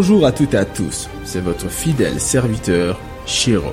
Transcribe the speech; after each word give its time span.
Bonjour 0.00 0.26
à 0.26 0.30
toutes 0.30 0.54
et 0.54 0.58
à 0.58 0.64
tous, 0.64 1.08
c'est 1.24 1.40
votre 1.40 1.68
fidèle 1.68 2.20
serviteur, 2.20 3.00
Shiro. 3.26 3.72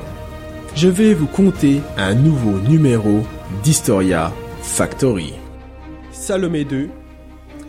Je 0.75 0.87
vais 0.87 1.13
vous 1.13 1.27
conter 1.27 1.81
un 1.97 2.15
nouveau 2.15 2.57
numéro 2.67 3.19
d'Historia 3.63 4.33
Factory. 4.63 5.33
Salomé 6.11 6.61
II, 6.61 6.89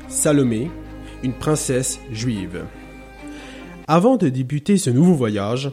Salomé, 0.09 0.70
une 1.23 1.34
princesse 1.34 2.00
juive. 2.10 2.65
Avant 3.88 4.16
de 4.16 4.30
débuter 4.30 4.79
ce 4.79 4.88
nouveau 4.88 5.12
voyage, 5.12 5.70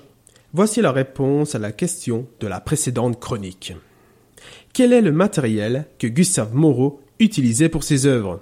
voici 0.52 0.81
la 0.81 0.92
réponse 0.92 1.56
à 1.56 1.59
la 1.59 1.72
question 1.72 2.28
de 2.42 2.48
la 2.48 2.59
précédente 2.59 3.18
chronique. 3.18 3.78
Quel 4.73 4.92
est 4.92 5.02
le 5.02 5.14
matériel 5.14 5.86
que 6.00 6.08
Gustave 6.08 6.54
Moreau 6.54 7.00
utilisait 7.22 7.70
pour 7.70 7.86
ses 7.86 8.08
œuvres? 8.08 8.42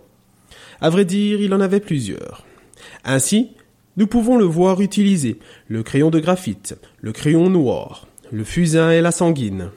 À 0.79 0.89
vrai 0.89 1.05
dire, 1.05 1.39
il 1.39 1.53
en 1.53 1.61
avait 1.61 1.79
plusieurs. 1.79 2.43
Ainsi, 3.05 3.51
nous 3.97 4.07
pouvons 4.07 4.37
le 4.37 4.45
voir 4.45 4.81
utiliser 4.81 5.39
le 5.67 5.83
crayon 5.83 6.09
de 6.09 6.19
graphite, 6.19 6.77
le 7.01 7.11
crayon 7.11 7.49
noir, 7.49 8.07
le 8.31 8.43
fusain 8.43 8.91
et 8.91 9.01
la 9.01 9.11
sanguine. 9.11 9.69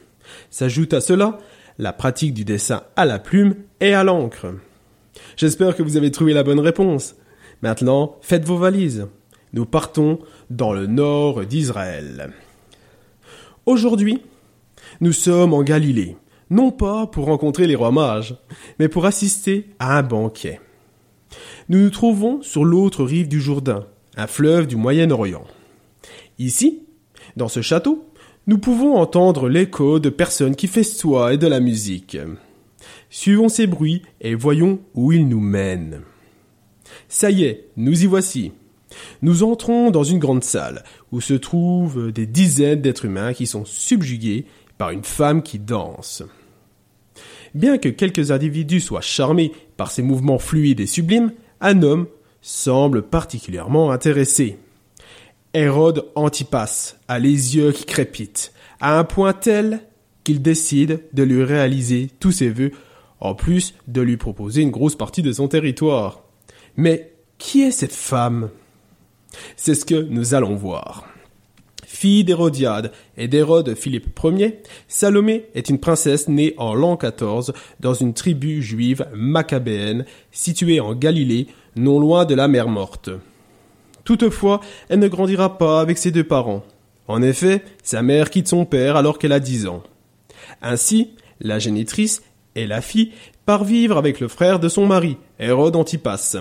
S'ajoute 0.50 0.95
à 0.95 1.00
cela 1.00 1.38
la 1.78 1.92
pratique 1.92 2.34
du 2.34 2.45
dessin 2.45 2.84
à 2.96 3.04
la 3.04 3.18
plume 3.18 3.56
et 3.80 3.95
à 3.95 4.04
l'encre. 4.04 4.54
J'espère 5.37 5.77
que 5.77 5.82
vous 5.82 5.96
avez 5.96 6.10
trouvé 6.10 6.32
la 6.32 6.45
bonne 6.45 6.60
réponse. 6.60 7.16
Maintenant, 7.62 8.16
faites 8.20 8.45
vos 8.45 8.56
valises. 8.56 9.09
Nous 9.52 9.66
partons 9.66 10.18
dans 10.51 10.73
le 10.73 10.87
nord 10.87 11.45
d'Israël. 11.45 12.32
Aujourd'hui, 13.66 14.23
nous 15.01 15.12
sommes 15.12 15.54
en 15.54 15.62
Galilée, 15.62 16.16
non 16.51 16.70
pas 16.70 17.07
pour 17.07 17.26
rencontrer 17.26 17.66
les 17.66 17.74
rois 17.74 17.92
mages, 17.92 18.37
mais 18.79 18.88
pour 18.88 19.07
assister 19.07 19.70
à 19.79 19.98
un 19.98 20.02
banquet. 20.02 20.60
Nous 21.68 21.79
nous 21.79 21.90
trouvons 21.90 22.42
sur 22.42 22.65
l'autre 22.65 23.04
rive 23.04 23.29
du 23.29 23.40
Jourdain, 23.40 23.87
un 24.16 24.26
fleuve 24.26 24.66
du 24.66 24.76
Moyen-Orient. 24.76 25.45
Ici, 26.38 26.82
dans 27.37 27.48
ce 27.48 27.62
château, 27.62 28.09
nous 28.46 28.59
pouvons 28.59 28.96
entendre 28.96 29.48
l'écho 29.48 29.98
de 29.98 30.10
personnes 30.10 30.57
qui 30.57 30.66
festoient 30.66 31.34
et 31.34 31.38
de 31.38 31.46
la 31.46 31.60
musique. 31.60 32.18
Suivons 33.10 33.48
ces 33.48 33.66
bruits 33.66 34.02
et 34.20 34.35
voyons 34.35 34.80
où 34.95 35.12
ils 35.12 35.26
nous 35.26 35.40
mènent. 35.40 36.02
Ça 37.09 37.30
y 37.30 37.45
est, 37.45 37.68
nous 37.76 38.02
y 38.02 38.07
voici. 38.07 38.52
Nous 39.23 39.42
entrons 39.42 39.90
dans 39.90 40.04
une 40.04 40.18
grande 40.18 40.45
salle 40.45 40.85
où 41.10 41.20
se 41.20 41.35
trouvent 41.35 42.12
des 42.12 42.26
dizaines 42.26 42.80
d'êtres 42.80 43.07
humains 43.07 43.32
qui 43.32 43.46
sont 43.46 43.65
subjugués 43.65 44.46
par 44.79 44.90
une 44.90 45.04
femme 45.04 45.42
qui 45.42 45.59
danse. 45.59 46.23
Bien 47.54 47.79
que 47.79 47.88
quelques 47.88 48.30
individus 48.30 48.80
soient 48.80 49.01
charmés 49.01 49.52
par 49.76 49.90
ses 49.90 50.02
mouvements 50.02 50.38
fluides 50.38 50.80
et 50.80 50.87
sublimes, 50.87 51.32
un 51.60 51.82
homme 51.82 52.07
semble 52.46 53.00
particulièrement 53.00 53.90
intéressé. 53.90 54.59
Hérode 55.54 56.10
Antipas 56.14 56.96
a 57.09 57.18
les 57.18 57.56
yeux 57.56 57.73
qui 57.73 57.86
crépitent, 57.86 58.52
à 58.80 58.98
un 58.98 59.04
point 59.04 59.32
tel 59.32 59.80
qu'il 60.24 60.42
décide 60.42 61.01
de 61.14 61.23
lui 61.23 61.42
réaliser 61.42 62.10
tous 62.20 62.32
ses 62.32 62.51
vœux, 62.51 62.73
en 63.18 63.34
plus 63.34 63.74
de 63.88 64.03
lui 64.03 64.19
proposer 64.19 64.60
une 64.60 64.70
grosse 64.70 64.94
partie 64.94 65.22
de 65.22 65.32
son 65.32 65.48
territoire. 65.48 66.22
Mais 66.76 67.14
qui 67.38 67.62
est 67.62 67.70
cette 67.70 67.94
femme? 67.94 68.50
C'est 69.56 69.75
ce 69.75 69.86
que 69.86 69.94
nous 69.94 70.34
allons 70.34 70.54
voir. 70.54 71.08
Fille 71.86 72.25
d'Hérodiade 72.25 72.92
et 73.16 73.26
d'Hérode 73.26 73.75
Philippe 73.75 74.20
Ier, 74.22 74.60
Salomé 74.86 75.46
est 75.54 75.70
une 75.70 75.78
princesse 75.78 76.28
née 76.28 76.52
en 76.58 76.74
l'an 76.74 76.98
14 76.98 77.54
dans 77.80 77.94
une 77.94 78.12
tribu 78.12 78.62
juive 78.62 79.06
macabéenne 79.14 80.04
située 80.30 80.80
en 80.80 80.94
Galilée, 80.94 81.46
non 81.76 81.98
loin 81.98 82.24
de 82.24 82.34
la 82.34 82.48
mer 82.48 82.68
Morte. 82.68 83.10
Toutefois, 84.04 84.60
elle 84.88 84.98
ne 84.98 85.08
grandira 85.08 85.58
pas 85.58 85.80
avec 85.80 85.98
ses 85.98 86.10
deux 86.10 86.24
parents. 86.24 86.64
En 87.08 87.22
effet, 87.22 87.64
sa 87.82 88.02
mère 88.02 88.30
quitte 88.30 88.48
son 88.48 88.64
père 88.64 88.96
alors 88.96 89.18
qu'elle 89.18 89.32
a 89.32 89.40
dix 89.40 89.66
ans. 89.66 89.82
Ainsi, 90.62 91.10
la 91.40 91.58
génitrice 91.58 92.22
et 92.54 92.66
la 92.66 92.80
fille 92.80 93.12
part 93.46 93.64
vivre 93.64 93.98
avec 93.98 94.20
le 94.20 94.28
frère 94.28 94.60
de 94.60 94.68
son 94.68 94.86
mari, 94.86 95.16
Hérode 95.38 95.76
Antipas, 95.76 96.36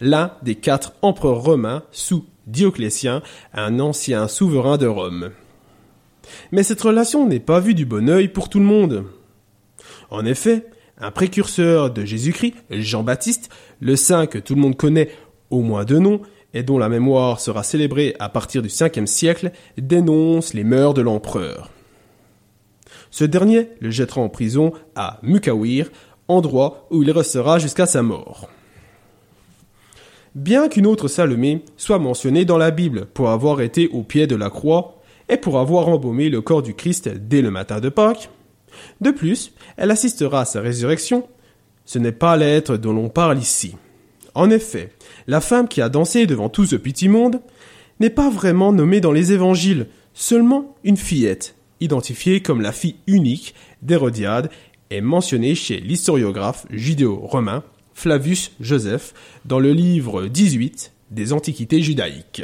l'un 0.00 0.32
des 0.42 0.56
quatre 0.56 0.94
empereurs 1.02 1.42
romains 1.42 1.82
sous 1.92 2.24
Dioclétien, 2.46 3.22
un 3.54 3.78
ancien 3.78 4.26
souverain 4.26 4.76
de 4.76 4.86
Rome. 4.86 5.30
Mais 6.50 6.62
cette 6.62 6.80
relation 6.80 7.26
n'est 7.26 7.40
pas 7.40 7.60
vue 7.60 7.74
du 7.74 7.84
bon 7.84 8.08
œil 8.08 8.28
pour 8.28 8.48
tout 8.48 8.58
le 8.58 8.64
monde. 8.64 9.04
En 10.10 10.24
effet, 10.24 10.66
un 11.02 11.10
précurseur 11.10 11.90
de 11.90 12.04
Jésus-Christ, 12.04 12.54
Jean-Baptiste, 12.70 13.50
le 13.80 13.96
saint 13.96 14.26
que 14.26 14.38
tout 14.38 14.54
le 14.54 14.60
monde 14.60 14.76
connaît 14.76 15.10
au 15.50 15.60
moins 15.60 15.84
de 15.84 15.98
nom, 15.98 16.22
et 16.54 16.62
dont 16.62 16.78
la 16.78 16.88
mémoire 16.88 17.40
sera 17.40 17.62
célébrée 17.62 18.14
à 18.18 18.28
partir 18.28 18.62
du 18.62 18.68
5 18.68 19.06
siècle, 19.06 19.52
dénonce 19.78 20.54
les 20.54 20.64
mœurs 20.64 20.94
de 20.94 21.02
l'empereur. 21.02 21.70
Ce 23.10 23.24
dernier 23.24 23.68
le 23.80 23.90
jettera 23.90 24.20
en 24.20 24.28
prison 24.28 24.72
à 24.94 25.18
Mukawir, 25.22 25.90
endroit 26.28 26.86
où 26.90 27.02
il 27.02 27.10
restera 27.10 27.58
jusqu'à 27.58 27.86
sa 27.86 28.02
mort. 28.02 28.48
Bien 30.34 30.68
qu'une 30.68 30.86
autre 30.86 31.08
Salomé 31.08 31.62
soit 31.76 31.98
mentionnée 31.98 32.44
dans 32.44 32.56
la 32.56 32.70
Bible 32.70 33.06
pour 33.06 33.28
avoir 33.30 33.60
été 33.60 33.88
au 33.88 34.02
pied 34.02 34.26
de 34.26 34.36
la 34.36 34.48
croix 34.48 35.02
et 35.28 35.36
pour 35.36 35.58
avoir 35.58 35.88
embaumé 35.88 36.30
le 36.30 36.40
corps 36.40 36.62
du 36.62 36.74
Christ 36.74 37.08
dès 37.08 37.42
le 37.42 37.50
matin 37.50 37.80
de 37.80 37.90
Pâques, 37.90 38.30
de 39.00 39.10
plus, 39.10 39.52
elle 39.76 39.90
assistera 39.90 40.42
à 40.42 40.44
sa 40.44 40.60
résurrection. 40.60 41.26
Ce 41.84 41.98
n'est 41.98 42.12
pas 42.12 42.36
l'être 42.36 42.76
dont 42.76 42.92
l'on 42.92 43.08
parle 43.08 43.38
ici. 43.38 43.74
En 44.34 44.50
effet, 44.50 44.90
la 45.26 45.40
femme 45.40 45.68
qui 45.68 45.82
a 45.82 45.88
dansé 45.88 46.26
devant 46.26 46.48
tout 46.48 46.64
ce 46.64 46.76
petit 46.76 47.08
monde 47.08 47.40
n'est 48.00 48.10
pas 48.10 48.30
vraiment 48.30 48.72
nommée 48.72 49.00
dans 49.00 49.12
les 49.12 49.32
évangiles, 49.32 49.86
seulement 50.14 50.74
une 50.84 50.96
fillette, 50.96 51.54
identifiée 51.80 52.40
comme 52.40 52.60
la 52.60 52.72
fille 52.72 52.96
unique 53.06 53.54
d'Hérodiade, 53.82 54.50
est 54.90 55.00
mentionnée 55.00 55.54
chez 55.54 55.80
l'historiographe 55.80 56.66
judéo-romain 56.70 57.62
Flavius 57.94 58.52
Joseph 58.60 59.14
dans 59.44 59.58
le 59.58 59.72
livre 59.72 60.26
18 60.26 60.92
des 61.10 61.32
Antiquités 61.32 61.82
judaïques. 61.82 62.42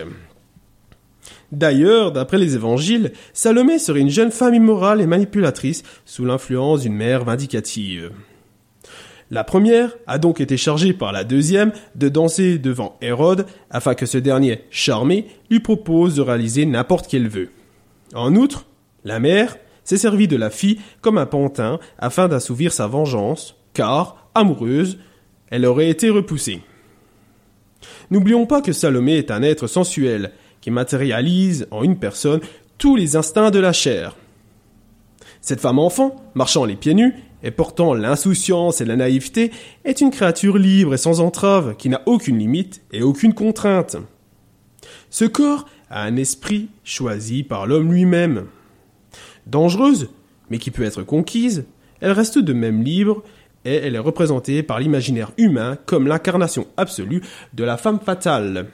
D'ailleurs, 1.53 2.13
d'après 2.13 2.39
les 2.39 2.55
évangiles, 2.55 3.13
Salomé 3.33 3.79
serait 3.79 4.01
une 4.01 4.11
jeune 4.11 4.31
femme 4.31 4.55
immorale 4.55 5.01
et 5.01 5.07
manipulatrice 5.07 5.83
sous 6.05 6.25
l'influence 6.25 6.83
d'une 6.83 6.95
mère 6.95 7.25
vindicative. 7.25 8.11
La 9.31 9.45
première 9.45 9.95
a 10.07 10.19
donc 10.19 10.41
été 10.41 10.57
chargée 10.57 10.95
par 10.95 11.13
la 11.13 11.23
deuxième 11.23 11.73
de 11.95 12.09
danser 12.09 12.59
devant 12.59 12.97
Hérode 13.03 13.47
afin 13.71 13.95
que 13.95 14.07
ce 14.07 14.17
dernier, 14.17 14.65
charmé, 14.71 15.27
lui 15.51 15.61
propose 15.61 16.15
de 16.15 16.23
réaliser 16.23 16.65
n'importe 16.65 17.07
quel 17.09 17.29
vœu. 17.29 17.51
En 18.15 18.35
outre, 18.37 18.65
la 19.05 19.21
mère 19.21 19.59
s'est 19.85 19.99
servie 19.99 20.29
de 20.29 20.37
la 20.37 20.49
fille 20.49 20.81
comme 21.03 21.19
un 21.19 21.27
pantin 21.27 21.79
afin 21.99 22.29
d'assouvir 22.29 22.73
sa 22.73 22.87
vengeance, 22.87 23.57
car, 23.75 24.31
amoureuse, 24.35 24.99
elle 25.51 25.67
aurait 25.67 25.91
été 25.91 26.09
repoussée. 26.09 26.63
N'oublions 28.11 28.47
pas 28.47 28.63
que 28.63 28.73
Salomé 28.73 29.19
est 29.19 29.31
un 29.31 29.43
être 29.43 29.67
sensuel 29.67 30.33
qui 30.61 30.71
matérialise 30.71 31.67
en 31.71 31.83
une 31.83 31.99
personne 31.99 32.41
tous 32.79 32.97
les 32.97 33.17
instincts 33.17 33.51
de 33.51 33.59
la 33.59 33.73
chair. 33.73 34.17
Cette 35.41 35.61
femme 35.61 35.79
enfant, 35.79 36.17
marchant 36.35 36.65
les 36.65 36.77
pieds 36.77 36.95
nus, 36.95 37.15
et 37.43 37.51
portant 37.51 37.95
l'insouciance 37.95 38.81
et 38.81 38.85
la 38.85 38.97
naïveté, 38.97 39.53
est 39.85 40.01
une 40.01 40.11
créature 40.11 40.59
libre 40.59 40.95
et 40.95 40.99
sans 40.99 41.21
entrave, 41.21 41.77
qui 41.77 41.89
n'a 41.89 42.03
aucune 42.07 42.39
limite 42.39 42.83
et 42.93 43.03
aucune 43.03 43.35
contrainte. 43.35 43.97
Ce 45.11 45.25
corps 45.25 45.67
a 45.91 46.03
un 46.03 46.17
esprit 46.17 46.69
choisi 46.85 47.43
par 47.43 47.67
l'homme 47.67 47.93
lui-même. 47.93 48.47
Dangereuse, 49.47 50.11
mais 50.51 50.59
qui 50.59 50.71
peut 50.71 50.85
être 50.85 51.03
conquise, 51.03 51.65
elle 52.01 52.13
reste 52.13 52.39
de 52.39 52.53
même 52.53 52.83
libre 52.83 53.23
et 53.65 53.75
elle 53.75 53.95
est 53.95 54.01
représentée 54.01 54.63
par 54.63 54.81
l'imaginaire 54.81 55.33
humain 55.37 55.79
comme 55.87 56.07
l'incarnation 56.07 56.67
absolue 56.77 57.23
de 57.55 57.65
la 57.65 57.77
femme 57.77 58.01
fatale. 58.01 58.69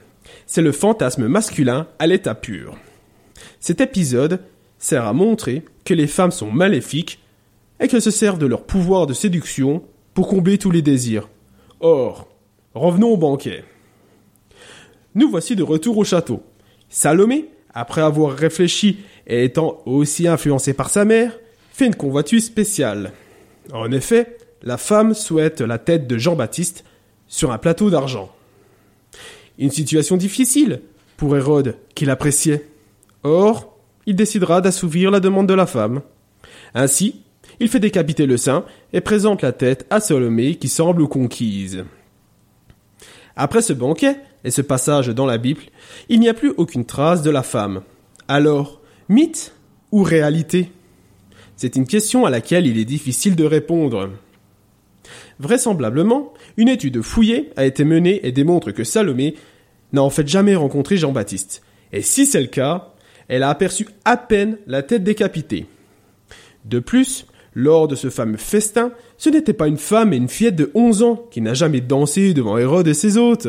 C'est 0.47 0.61
le 0.61 0.71
fantasme 0.71 1.27
masculin 1.27 1.87
à 1.99 2.07
l'état 2.07 2.35
pur. 2.35 2.77
Cet 3.59 3.81
épisode 3.81 4.39
sert 4.77 5.05
à 5.05 5.13
montrer 5.13 5.63
que 5.83 5.93
les 5.93 6.07
femmes 6.07 6.31
sont 6.31 6.51
maléfiques 6.51 7.19
et 7.79 7.87
qu'elles 7.87 8.01
se 8.01 8.11
servent 8.11 8.39
de 8.39 8.45
leur 8.45 8.63
pouvoir 8.63 9.07
de 9.07 9.13
séduction 9.13 9.83
pour 10.13 10.27
combler 10.27 10.57
tous 10.57 10.71
les 10.71 10.81
désirs. 10.81 11.29
Or, 11.79 12.27
revenons 12.73 13.09
au 13.09 13.17
banquet. 13.17 13.63
Nous 15.13 15.29
voici 15.29 15.55
de 15.55 15.63
retour 15.63 15.97
au 15.97 16.03
château. 16.03 16.43
Salomé, 16.89 17.49
après 17.73 18.01
avoir 18.01 18.31
réfléchi 18.33 18.99
et 19.27 19.43
étant 19.43 19.81
aussi 19.85 20.27
influencé 20.27 20.73
par 20.73 20.89
sa 20.89 21.05
mère, 21.05 21.37
fait 21.71 21.87
une 21.87 21.95
convoitise 21.95 22.45
spéciale. 22.45 23.11
En 23.73 23.91
effet, 23.91 24.37
la 24.61 24.77
femme 24.77 25.13
souhaite 25.13 25.61
la 25.61 25.77
tête 25.77 26.07
de 26.07 26.17
Jean-Baptiste 26.17 26.85
sur 27.27 27.51
un 27.51 27.57
plateau 27.57 27.89
d'argent. 27.89 28.34
Une 29.57 29.71
situation 29.71 30.17
difficile 30.17 30.81
pour 31.17 31.35
Hérode, 31.37 31.77
qui 31.95 32.05
l'appréciait. 32.05 32.67
Or, 33.23 33.77
il 34.05 34.15
décidera 34.15 34.61
d'assouvir 34.61 35.11
la 35.11 35.19
demande 35.19 35.47
de 35.47 35.53
la 35.53 35.65
femme. 35.65 36.01
Ainsi, 36.73 37.21
il 37.59 37.69
fait 37.69 37.79
décapiter 37.79 38.25
le 38.25 38.37
saint 38.37 38.65
et 38.93 39.01
présente 39.01 39.41
la 39.41 39.51
tête 39.51 39.85
à 39.89 39.99
Salomé 39.99 40.55
qui 40.55 40.67
semble 40.67 41.07
conquise. 41.07 41.85
Après 43.35 43.61
ce 43.61 43.73
banquet 43.73 44.17
et 44.43 44.51
ce 44.51 44.61
passage 44.61 45.07
dans 45.07 45.25
la 45.25 45.37
Bible, 45.37 45.61
il 46.09 46.19
n'y 46.19 46.29
a 46.29 46.33
plus 46.33 46.53
aucune 46.57 46.85
trace 46.85 47.21
de 47.21 47.29
la 47.29 47.43
femme. 47.43 47.81
Alors, 48.27 48.81
mythe 49.09 49.53
ou 49.91 50.03
réalité? 50.03 50.71
C'est 51.55 51.75
une 51.75 51.87
question 51.87 52.25
à 52.25 52.29
laquelle 52.29 52.67
il 52.67 52.77
est 52.77 52.85
difficile 52.85 53.35
de 53.35 53.45
répondre. 53.45 54.09
Vraisemblablement, 55.39 56.33
une 56.57 56.69
étude 56.69 57.01
fouillée 57.01 57.51
a 57.55 57.65
été 57.65 57.83
menée 57.83 58.25
et 58.25 58.31
démontre 58.31 58.71
que 58.71 58.83
Salomé 58.83 59.35
n'a 59.93 60.01
en 60.01 60.09
fait 60.09 60.27
jamais 60.27 60.55
rencontré 60.55 60.97
Jean-Baptiste. 60.97 61.61
Et 61.91 62.01
si 62.01 62.25
c'est 62.25 62.41
le 62.41 62.47
cas, 62.47 62.93
elle 63.27 63.43
a 63.43 63.49
aperçu 63.49 63.87
à 64.05 64.17
peine 64.17 64.57
la 64.67 64.83
tête 64.83 65.03
décapitée. 65.03 65.65
De 66.63 66.79
plus, 66.79 67.25
lors 67.53 67.87
de 67.87 67.95
ce 67.95 68.09
fameux 68.09 68.37
festin, 68.37 68.91
ce 69.17 69.29
n'était 69.29 69.53
pas 69.53 69.67
une 69.67 69.77
femme 69.77 70.13
et 70.13 70.17
une 70.17 70.29
fillette 70.29 70.55
de 70.55 70.71
11 70.73 71.03
ans 71.03 71.25
qui 71.31 71.41
n'a 71.41 71.53
jamais 71.53 71.81
dansé 71.81 72.33
devant 72.33 72.57
Hérode 72.57 72.87
et 72.87 72.93
ses 72.93 73.17
hôtes. 73.17 73.47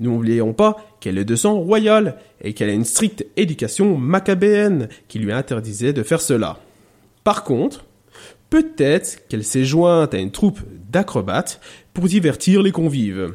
N'oublions 0.00 0.52
pas 0.52 0.96
qu'elle 1.00 1.18
est 1.18 1.24
de 1.24 1.36
sang 1.36 1.54
royal 1.60 2.16
et 2.42 2.54
qu'elle 2.54 2.70
a 2.70 2.74
une 2.74 2.84
stricte 2.84 3.24
éducation 3.36 3.96
macabéenne 3.96 4.88
qui 5.08 5.18
lui 5.18 5.32
interdisait 5.32 5.92
de 5.92 6.02
faire 6.02 6.20
cela. 6.20 6.58
Par 7.24 7.44
contre, 7.44 7.84
peut-être 8.52 9.26
qu'elle 9.28 9.44
s'est 9.44 9.64
jointe 9.64 10.12
à 10.12 10.18
une 10.18 10.30
troupe 10.30 10.60
d'acrobates 10.90 11.58
pour 11.94 12.04
divertir 12.04 12.60
les 12.60 12.70
convives. 12.70 13.32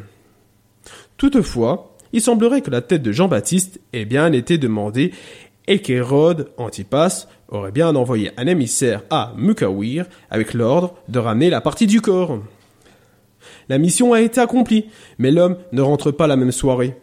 Toutefois, 1.17 1.95
il 2.13 2.21
semblerait 2.21 2.61
que 2.61 2.69
la 2.69 2.81
tête 2.81 3.01
de 3.01 3.11
Jean-Baptiste 3.11 3.79
ait 3.93 4.05
bien 4.05 4.31
été 4.31 4.59
demandée 4.59 5.11
et 5.65 5.79
qu'Hérode 5.79 6.51
Antipas 6.57 7.25
aurait 7.47 7.71
bien 7.71 7.95
envoyé 7.95 8.29
un 8.37 8.45
émissaire 8.45 9.01
à 9.09 9.33
Mukawir 9.35 10.05
avec 10.29 10.53
l'ordre 10.53 10.93
de 11.07 11.17
ramener 11.17 11.49
la 11.49 11.61
partie 11.61 11.87
du 11.87 11.99
corps. 11.99 12.39
La 13.69 13.79
mission 13.79 14.13
a 14.13 14.21
été 14.21 14.39
accomplie, 14.39 14.85
mais 15.17 15.31
l'homme 15.31 15.57
ne 15.71 15.81
rentre 15.81 16.11
pas 16.11 16.27
la 16.27 16.35
même 16.35 16.51
soirée. 16.51 16.95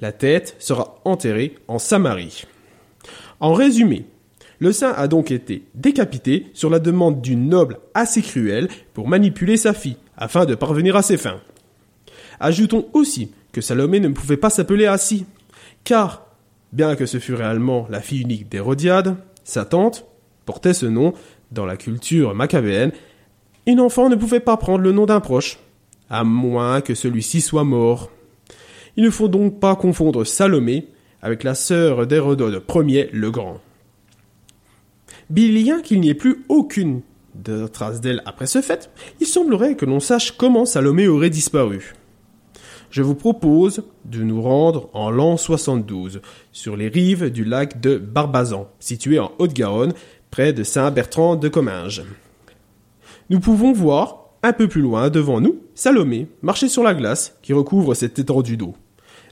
La 0.00 0.10
tête 0.10 0.56
sera 0.58 1.00
enterrée 1.04 1.54
en 1.68 1.78
Samarie. 1.78 2.44
En 3.38 3.52
résumé, 3.52 4.06
le 4.62 4.70
saint 4.70 4.92
a 4.92 5.08
donc 5.08 5.32
été 5.32 5.64
décapité 5.74 6.46
sur 6.54 6.70
la 6.70 6.78
demande 6.78 7.20
d'une 7.20 7.48
noble 7.48 7.80
assez 7.94 8.22
cruelle 8.22 8.68
pour 8.94 9.08
manipuler 9.08 9.56
sa 9.56 9.74
fille, 9.74 9.96
afin 10.16 10.44
de 10.44 10.54
parvenir 10.54 10.94
à 10.94 11.02
ses 11.02 11.16
fins. 11.16 11.40
Ajoutons 12.38 12.86
aussi 12.92 13.32
que 13.50 13.60
Salomé 13.60 13.98
ne 13.98 14.10
pouvait 14.10 14.36
pas 14.36 14.50
s'appeler 14.50 14.86
Assis, 14.86 15.26
car, 15.82 16.26
bien 16.72 16.94
que 16.94 17.06
ce 17.06 17.18
fût 17.18 17.34
réellement 17.34 17.88
la 17.90 18.00
fille 18.00 18.20
unique 18.20 18.48
d'Hérodiade, 18.48 19.16
sa 19.42 19.64
tante 19.64 20.06
portait 20.46 20.74
ce 20.74 20.86
nom 20.86 21.12
dans 21.50 21.66
la 21.66 21.76
culture 21.76 22.32
macabéenne, 22.32 22.92
une 23.66 23.80
enfant 23.80 24.08
ne 24.08 24.14
pouvait 24.14 24.38
pas 24.38 24.56
prendre 24.56 24.84
le 24.84 24.92
nom 24.92 25.06
d'un 25.06 25.18
proche, 25.18 25.58
à 26.08 26.22
moins 26.22 26.82
que 26.82 26.94
celui-ci 26.94 27.40
soit 27.40 27.64
mort. 27.64 28.12
Il 28.96 29.02
ne 29.02 29.10
faut 29.10 29.26
donc 29.26 29.58
pas 29.58 29.74
confondre 29.74 30.22
Salomé 30.22 30.86
avec 31.20 31.42
la 31.42 31.56
sœur 31.56 32.06
d'Hérodote 32.06 32.64
Ier 32.86 33.10
le 33.12 33.32
Grand. 33.32 33.60
Bien 35.32 35.80
qu'il 35.80 36.00
n'y 36.00 36.10
ait 36.10 36.14
plus 36.14 36.44
aucune 36.48 37.00
trace 37.72 38.00
d'elle 38.00 38.22
après 38.26 38.46
ce 38.46 38.60
fait, 38.60 38.90
il 39.20 39.26
semblerait 39.26 39.76
que 39.76 39.86
l'on 39.86 39.98
sache 39.98 40.32
comment 40.32 40.66
Salomé 40.66 41.08
aurait 41.08 41.30
disparu 41.30 41.94
je 42.92 43.02
vous 43.02 43.14
propose 43.14 43.84
de 44.04 44.22
nous 44.22 44.42
rendre 44.42 44.90
en 44.92 45.10
l'an 45.10 45.38
72, 45.38 46.20
sur 46.52 46.76
les 46.76 46.88
rives 46.88 47.30
du 47.30 47.42
lac 47.42 47.80
de 47.80 47.96
Barbazan, 47.96 48.68
situé 48.78 49.18
en 49.18 49.32
Haute-Garonne, 49.38 49.94
près 50.30 50.52
de 50.52 50.62
Saint-Bertrand 50.62 51.36
de 51.36 51.48
Comminges. 51.48 52.04
Nous 53.30 53.40
pouvons 53.40 53.72
voir, 53.72 54.26
un 54.42 54.52
peu 54.52 54.68
plus 54.68 54.82
loin 54.82 55.08
devant 55.08 55.40
nous, 55.40 55.62
Salomé 55.74 56.28
marcher 56.42 56.68
sur 56.68 56.82
la 56.82 56.92
glace 56.92 57.38
qui 57.40 57.54
recouvre 57.54 57.94
cette 57.94 58.18
étendue 58.18 58.58
d'eau. 58.58 58.74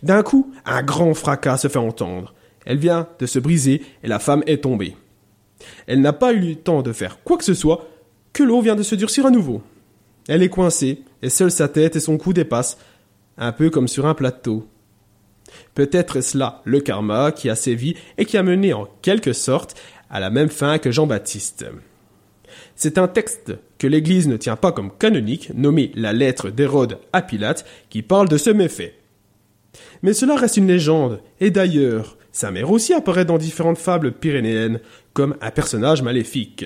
D'un 0.02 0.22
coup, 0.22 0.50
un 0.64 0.82
grand 0.82 1.12
fracas 1.12 1.58
se 1.58 1.68
fait 1.68 1.78
entendre. 1.78 2.34
Elle 2.64 2.78
vient 2.78 3.08
de 3.18 3.26
se 3.26 3.38
briser 3.38 3.82
et 4.02 4.08
la 4.08 4.18
femme 4.18 4.42
est 4.46 4.62
tombée. 4.62 4.96
Elle 5.86 6.00
n'a 6.00 6.12
pas 6.12 6.32
eu 6.32 6.40
le 6.40 6.56
temps 6.56 6.82
de 6.82 6.92
faire 6.92 7.22
quoi 7.24 7.36
que 7.36 7.44
ce 7.44 7.54
soit 7.54 7.86
que 8.32 8.42
l'eau 8.42 8.60
vient 8.60 8.76
de 8.76 8.82
se 8.82 8.94
durcir 8.94 9.26
à 9.26 9.30
nouveau. 9.30 9.62
Elle 10.28 10.42
est 10.42 10.48
coincée 10.48 11.02
et 11.22 11.30
seule 11.30 11.50
sa 11.50 11.68
tête 11.68 11.96
et 11.96 12.00
son 12.00 12.18
cou 12.18 12.32
dépassent, 12.32 12.78
un 13.38 13.52
peu 13.52 13.70
comme 13.70 13.88
sur 13.88 14.06
un 14.06 14.14
plateau. 14.14 14.68
Peut-être 15.74 16.16
est-ce 16.16 16.38
là 16.38 16.62
le 16.64 16.80
karma 16.80 17.32
qui 17.32 17.50
a 17.50 17.56
sévi 17.56 17.96
et 18.18 18.24
qui 18.24 18.36
a 18.36 18.42
mené 18.42 18.72
en 18.72 18.88
quelque 19.02 19.32
sorte 19.32 19.76
à 20.10 20.20
la 20.20 20.30
même 20.30 20.48
fin 20.48 20.78
que 20.78 20.90
Jean-Baptiste. 20.90 21.66
C'est 22.74 22.98
un 22.98 23.08
texte 23.08 23.52
que 23.78 23.86
l'Église 23.86 24.28
ne 24.28 24.36
tient 24.36 24.56
pas 24.56 24.72
comme 24.72 24.90
canonique, 24.96 25.52
nommé 25.54 25.92
la 25.94 26.12
lettre 26.12 26.50
d'Hérode 26.50 26.98
à 27.12 27.22
Pilate, 27.22 27.64
qui 27.88 28.02
parle 28.02 28.28
de 28.28 28.36
ce 28.36 28.50
méfait. 28.50 28.94
Mais 30.02 30.12
cela 30.12 30.36
reste 30.36 30.56
une 30.56 30.66
légende, 30.66 31.20
et 31.40 31.50
d'ailleurs, 31.50 32.16
sa 32.32 32.50
mère 32.50 32.70
aussi 32.70 32.94
apparaît 32.94 33.24
dans 33.24 33.38
différentes 33.38 33.78
fables 33.78 34.12
pyrénéennes 34.12 34.80
comme 35.12 35.36
un 35.40 35.50
personnage 35.50 36.02
maléfique. 36.02 36.64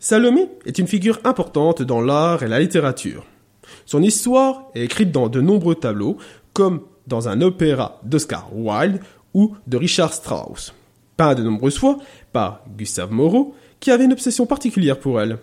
Salomé 0.00 0.48
est 0.64 0.78
une 0.78 0.86
figure 0.86 1.20
importante 1.24 1.82
dans 1.82 2.00
l'art 2.00 2.42
et 2.42 2.48
la 2.48 2.60
littérature. 2.60 3.24
Son 3.84 4.02
histoire 4.02 4.64
est 4.74 4.84
écrite 4.84 5.10
dans 5.10 5.28
de 5.28 5.40
nombreux 5.40 5.74
tableaux, 5.74 6.18
comme 6.52 6.82
dans 7.06 7.28
un 7.28 7.40
opéra 7.40 8.00
d'Oscar 8.04 8.50
Wilde 8.54 9.00
ou 9.34 9.56
de 9.66 9.76
Richard 9.76 10.12
Strauss, 10.12 10.74
peint 11.16 11.34
de 11.34 11.42
nombreuses 11.42 11.78
fois 11.78 11.98
par 12.32 12.62
Gustave 12.76 13.12
Moreau, 13.12 13.54
qui 13.80 13.90
avait 13.90 14.04
une 14.04 14.12
obsession 14.12 14.46
particulière 14.46 14.98
pour 14.98 15.20
elle. 15.20 15.38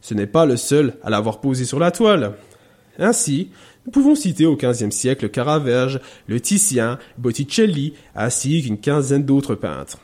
Ce 0.00 0.14
n'est 0.14 0.26
pas 0.26 0.46
le 0.46 0.56
seul 0.56 0.94
à 1.02 1.10
l'avoir 1.10 1.40
posée 1.40 1.64
sur 1.64 1.78
la 1.78 1.90
toile. 1.90 2.34
Ainsi, 2.98 3.50
nous 3.84 3.92
pouvons 3.92 4.14
citer 4.14 4.46
au 4.46 4.56
XVe 4.56 4.90
siècle 4.90 5.28
Caravage, 5.28 6.00
le 6.26 6.40
Titien, 6.40 6.98
Botticelli, 7.18 7.94
ainsi 8.14 8.62
qu'une 8.62 8.78
quinzaine 8.78 9.24
d'autres 9.24 9.54
peintres. 9.54 9.98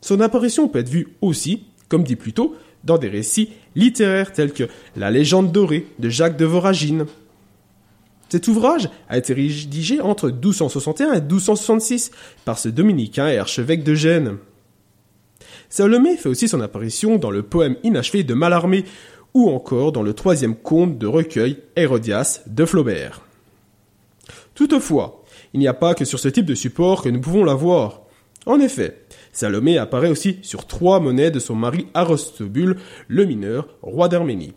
Son 0.00 0.20
apparition 0.20 0.68
peut 0.68 0.80
être 0.80 0.88
vue 0.88 1.08
aussi, 1.20 1.64
comme 1.88 2.02
dit 2.02 2.16
plus 2.16 2.32
tôt, 2.32 2.56
dans 2.84 2.98
des 2.98 3.08
récits 3.08 3.50
littéraires 3.76 4.32
tels 4.32 4.52
que 4.52 4.64
La 4.96 5.10
légende 5.10 5.52
dorée 5.52 5.86
de 5.98 6.08
Jacques 6.08 6.36
de 6.36 6.44
Voragine. 6.44 7.06
Cet 8.28 8.48
ouvrage 8.48 8.88
a 9.10 9.18
été 9.18 9.34
rédigé 9.34 10.00
entre 10.00 10.30
1261 10.30 11.12
et 11.12 11.20
1266 11.20 12.10
par 12.46 12.58
ce 12.58 12.70
dominicain 12.70 13.28
et 13.28 13.36
archevêque 13.36 13.84
de 13.84 13.94
Gênes. 13.94 14.38
Salomé 15.68 16.16
fait 16.16 16.30
aussi 16.30 16.48
son 16.48 16.60
apparition 16.60 17.18
dans 17.18 17.30
le 17.30 17.42
poème 17.42 17.76
inachevé 17.82 18.24
de 18.24 18.34
Mallarmé 18.34 18.84
ou 19.34 19.50
encore 19.50 19.92
dans 19.92 20.02
le 20.02 20.14
troisième 20.14 20.56
conte 20.56 20.98
de 20.98 21.06
recueil 21.06 21.58
Hérodias 21.76 22.42
de 22.46 22.64
Flaubert. 22.64 23.22
Toutefois, 24.54 25.24
il 25.54 25.60
n'y 25.60 25.68
a 25.68 25.74
pas 25.74 25.94
que 25.94 26.04
sur 26.04 26.18
ce 26.18 26.28
type 26.28 26.46
de 26.46 26.54
support 26.54 27.02
que 27.02 27.08
nous 27.08 27.20
pouvons 27.20 27.44
la 27.44 27.54
voir. 27.54 28.02
En 28.46 28.60
effet, 28.60 29.04
Salomé 29.32 29.78
apparaît 29.78 30.10
aussi 30.10 30.38
sur 30.42 30.66
trois 30.66 31.00
monnaies 31.00 31.30
de 31.30 31.38
son 31.38 31.54
mari 31.54 31.86
Arostobule, 31.94 32.76
le 33.08 33.24
mineur, 33.24 33.68
roi 33.82 34.08
d'Arménie. 34.08 34.54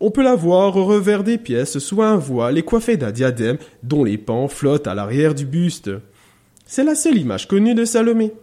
On 0.00 0.10
peut 0.10 0.22
la 0.22 0.34
voir 0.34 0.76
au 0.76 0.84
revers 0.84 1.24
des 1.24 1.38
pièces 1.38 1.78
sous 1.78 2.02
un 2.02 2.16
voile 2.16 2.58
et 2.58 2.62
coiffée 2.62 2.98
d'un 2.98 3.12
diadème 3.12 3.56
dont 3.82 4.04
les 4.04 4.18
pans 4.18 4.48
flottent 4.48 4.86
à 4.86 4.94
l'arrière 4.94 5.34
du 5.34 5.46
buste. 5.46 5.90
C'est 6.66 6.84
la 6.84 6.94
seule 6.94 7.16
image 7.16 7.48
connue 7.48 7.74
de 7.74 7.84
Salomé. 7.86 8.34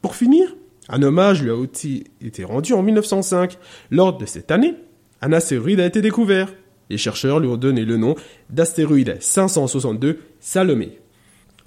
Pour 0.00 0.14
finir, 0.14 0.54
un 0.90 1.02
hommage 1.02 1.42
lui 1.42 1.50
a 1.50 1.54
aussi 1.54 2.04
été 2.20 2.44
rendu 2.44 2.72
en 2.72 2.82
1905. 2.82 3.58
Lors 3.90 4.18
de 4.18 4.26
cette 4.26 4.50
année, 4.50 4.74
un 5.22 5.32
astéroïde 5.32 5.80
a 5.80 5.86
été 5.86 6.02
découvert. 6.02 6.52
Les 6.90 6.98
chercheurs 6.98 7.38
lui 7.38 7.48
ont 7.48 7.56
donné 7.56 7.84
le 7.84 7.96
nom 7.96 8.16
d'astéroïde 8.50 9.16
562 9.20 10.18
Salomé. 10.40 10.98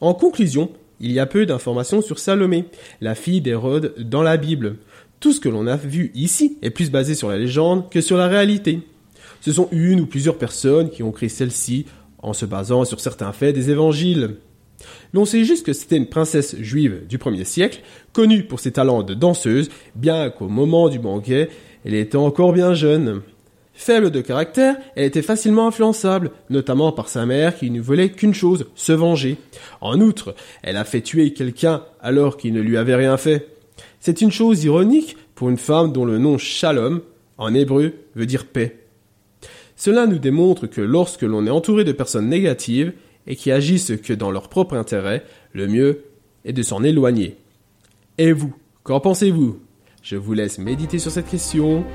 En 0.01 0.13
conclusion, 0.13 0.69
il 0.99 1.13
y 1.13 1.19
a 1.19 1.25
peu 1.25 1.45
d'informations 1.45 2.01
sur 2.01 2.19
Salomé, 2.19 2.65
la 2.99 3.15
fille 3.15 3.41
d'Hérode 3.41 3.95
dans 3.97 4.21
la 4.21 4.35
Bible. 4.35 4.77
Tout 5.21 5.31
ce 5.31 5.39
que 5.39 5.49
l'on 5.49 5.67
a 5.67 5.77
vu 5.77 6.11
ici 6.13 6.57
est 6.61 6.69
plus 6.69 6.91
basé 6.91 7.15
sur 7.15 7.29
la 7.29 7.37
légende 7.37 7.89
que 7.89 8.01
sur 8.01 8.17
la 8.17 8.27
réalité. 8.27 8.81
Ce 9.39 9.53
sont 9.53 9.69
une 9.71 10.01
ou 10.01 10.05
plusieurs 10.05 10.37
personnes 10.37 10.89
qui 10.89 11.03
ont 11.03 11.11
créé 11.11 11.29
celle-ci 11.29 11.85
en 12.17 12.33
se 12.33 12.45
basant 12.45 12.83
sur 12.83 12.99
certains 12.99 13.31
faits 13.31 13.55
des 13.55 13.69
évangiles. 13.69 14.37
L'on 15.13 15.25
sait 15.25 15.43
juste 15.43 15.65
que 15.65 15.73
c'était 15.73 15.97
une 15.97 16.07
princesse 16.07 16.55
juive 16.59 17.01
du 17.07 17.17
premier 17.17 17.43
siècle, 17.43 17.81
connue 18.13 18.43
pour 18.43 18.59
ses 18.59 18.71
talents 18.71 19.03
de 19.03 19.13
danseuse, 19.13 19.69
bien 19.95 20.29
qu'au 20.29 20.47
moment 20.47 20.89
du 20.89 20.99
banquet, 20.99 21.49
elle 21.85 21.93
était 21.93 22.17
encore 22.17 22.53
bien 22.53 22.73
jeune. 22.73 23.21
Faible 23.75 24.11
de 24.11 24.21
caractère, 24.21 24.77
elle 24.95 25.05
était 25.05 25.23
facilement 25.23 25.67
influençable, 25.67 26.31
notamment 26.49 26.91
par 26.91 27.09
sa 27.09 27.25
mère 27.25 27.57
qui 27.57 27.71
ne 27.71 27.81
voulait 27.81 28.09
qu'une 28.11 28.33
chose, 28.33 28.67
se 28.75 28.93
venger. 28.93 29.37
En 29.81 29.99
outre, 29.99 30.35
elle 30.61 30.77
a 30.77 30.85
fait 30.85 31.01
tuer 31.01 31.33
quelqu'un 31.33 31.83
alors 31.99 32.37
qu'il 32.37 32.53
ne 32.53 32.61
lui 32.61 32.77
avait 32.77 32.95
rien 32.95 33.17
fait. 33.17 33.47
C'est 33.99 34.21
une 34.21 34.31
chose 34.31 34.63
ironique 34.63 35.17
pour 35.33 35.49
une 35.49 35.57
femme 35.57 35.91
dont 35.91 36.05
le 36.05 36.19
nom 36.19 36.37
Shalom, 36.37 37.01
en 37.37 37.53
hébreu, 37.53 37.93
veut 38.15 38.27
dire 38.27 38.45
paix. 38.45 38.77
Cela 39.75 40.05
nous 40.05 40.19
démontre 40.19 40.67
que 40.67 40.81
lorsque 40.81 41.23
l'on 41.23 41.47
est 41.47 41.49
entouré 41.49 41.83
de 41.83 41.91
personnes 41.91 42.29
négatives 42.29 42.93
et 43.27 43.35
qui 43.35 43.51
agissent 43.51 43.93
que 44.03 44.13
dans 44.13 44.31
leur 44.31 44.49
propre 44.49 44.75
intérêt, 44.75 45.23
le 45.53 45.67
mieux 45.67 46.05
est 46.45 46.53
de 46.53 46.63
s'en 46.63 46.83
éloigner. 46.83 47.37
Et 48.17 48.31
vous, 48.31 48.53
qu'en 48.83 48.99
pensez-vous? 48.99 49.59
Je 50.01 50.17
vous 50.17 50.33
laisse 50.33 50.59
méditer 50.59 50.99
sur 50.99 51.11
cette 51.11 51.29
question. 51.29 51.85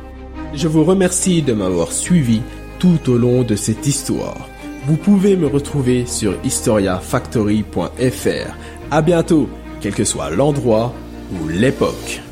Je 0.54 0.68
vous 0.68 0.84
remercie 0.84 1.42
de 1.42 1.52
m'avoir 1.52 1.92
suivi. 1.92 2.40
tout 2.78 3.10
au 3.10 3.18
long 3.18 3.42
de 3.42 3.56
cette 3.56 3.86
histoire. 3.86 4.48
Vous 4.86 4.96
pouvez 4.96 5.36
me 5.36 5.46
retrouver 5.46 6.06
sur 6.06 6.34
historiafactory.fr. 6.44 8.56
À 8.90 9.02
bientôt, 9.02 9.50
quel 9.80 9.94
que 9.94 10.04
soit 10.04 10.30
l'endroit 10.30 10.94
ou 11.32 11.48
l'époque. 11.48 12.22